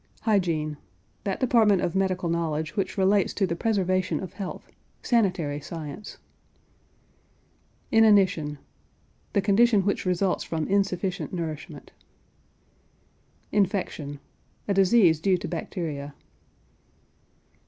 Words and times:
HYGIENE. 0.21 0.77
That 1.25 1.39
department 1.39 1.83
of 1.83 1.93
medical 1.93 2.27
knowledge 2.27 2.75
which 2.75 2.97
relates 2.97 3.35
to 3.35 3.45
the 3.45 3.55
preservation 3.55 4.19
of 4.19 4.33
health; 4.33 4.71
sanitary 5.03 5.59
science. 5.61 6.17
INANITION. 7.91 8.57
The 9.33 9.41
condition 9.41 9.83
which 9.85 10.07
results 10.07 10.43
from 10.43 10.67
insufficient 10.67 11.33
nourishment. 11.33 11.91
INFECTION. 13.51 14.19
A 14.67 14.73
disease 14.73 15.19
due 15.19 15.37
to 15.37 15.47
bacteria. 15.47 16.15